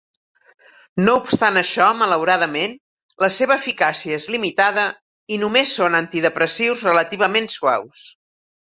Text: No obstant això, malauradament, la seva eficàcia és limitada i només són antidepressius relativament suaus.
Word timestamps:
No 1.01 1.13
obstant 1.19 1.59
això, 1.61 1.89
malauradament, 1.99 2.73
la 3.25 3.31
seva 3.37 3.59
eficàcia 3.63 4.19
és 4.23 4.27
limitada 4.37 4.89
i 5.37 5.41
només 5.45 5.77
són 5.83 6.03
antidepressius 6.03 6.85
relativament 6.91 7.55
suaus. 7.61 8.07